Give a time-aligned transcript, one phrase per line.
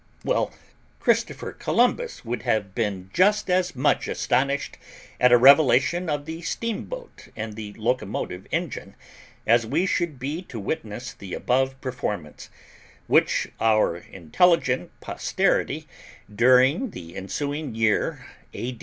[0.25, 0.51] Well,
[0.99, 4.79] Christopher Columbus would have been just as much astonished
[5.19, 8.95] at a revelation of the steamboat and the locomotive engine
[9.45, 12.49] as we should be to witness the above performance,
[13.05, 15.87] which our intelligent posterity
[16.33, 18.25] during the ensuing year
[18.55, 18.79] A.